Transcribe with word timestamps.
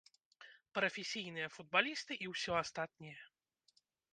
Прафесійныя 0.77 1.47
футбалісты 1.57 2.13
і 2.25 2.31
ўсё 2.33 2.51
астатняе. 2.63 3.17